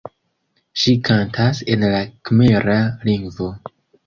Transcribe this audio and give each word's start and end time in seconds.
Ŝi 0.83 0.93
kantas 1.09 1.61
en 1.75 1.85
la 1.93 2.01
kmera 2.31 2.79
lingvo. 3.11 3.53